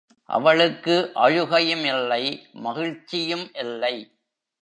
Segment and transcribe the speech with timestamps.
[0.29, 2.23] அவளுக்கு அழுகையும் இல்லை
[2.61, 3.95] மகிழ்ச்சியும் இல்லை.